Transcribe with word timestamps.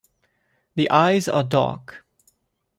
The 0.73 0.89
eyes 0.89 1.27
are 1.27 1.43
dark. 1.43 2.03